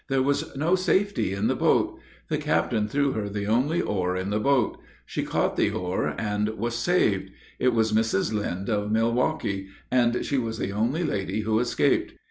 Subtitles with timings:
[0.09, 1.99] There was no safety in the boat.
[2.27, 4.79] The captain threw her the only oar in the boat.
[5.05, 7.29] She caught the oar and was saved.
[7.59, 8.33] It was Mrs.
[8.33, 12.13] Lynde of Milwaukie, and she was the only lady who escaped.